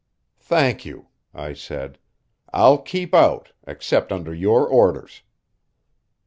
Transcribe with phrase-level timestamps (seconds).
[0.39, 1.99] "Thank you," I said.
[2.51, 5.21] "I'll keep out, except under your orders."